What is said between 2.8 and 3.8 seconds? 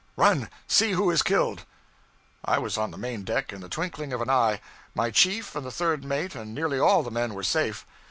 the main deck in the